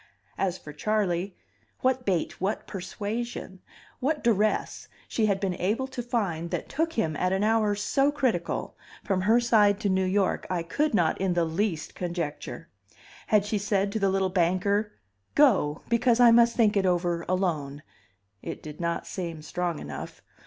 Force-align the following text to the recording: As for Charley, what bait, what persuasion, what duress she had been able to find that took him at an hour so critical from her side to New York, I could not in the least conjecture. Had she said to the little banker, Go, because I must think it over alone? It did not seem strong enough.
As 0.35 0.57
for 0.57 0.73
Charley, 0.73 1.37
what 1.81 2.07
bait, 2.07 2.41
what 2.41 2.65
persuasion, 2.65 3.61
what 3.99 4.23
duress 4.23 4.87
she 5.07 5.27
had 5.27 5.39
been 5.39 5.53
able 5.53 5.85
to 5.85 6.01
find 6.01 6.49
that 6.49 6.67
took 6.67 6.93
him 6.93 7.15
at 7.17 7.31
an 7.31 7.43
hour 7.43 7.75
so 7.75 8.11
critical 8.11 8.75
from 9.03 9.21
her 9.21 9.39
side 9.39 9.79
to 9.81 9.89
New 9.89 10.03
York, 10.03 10.47
I 10.49 10.63
could 10.63 10.95
not 10.95 11.21
in 11.21 11.35
the 11.35 11.45
least 11.45 11.93
conjecture. 11.93 12.67
Had 13.27 13.45
she 13.45 13.59
said 13.59 13.91
to 13.91 13.99
the 13.99 14.09
little 14.09 14.29
banker, 14.29 14.93
Go, 15.35 15.83
because 15.87 16.19
I 16.19 16.31
must 16.31 16.55
think 16.55 16.75
it 16.75 16.87
over 16.87 17.23
alone? 17.29 17.83
It 18.41 18.63
did 18.63 18.81
not 18.81 19.05
seem 19.05 19.43
strong 19.43 19.77
enough. 19.77 20.23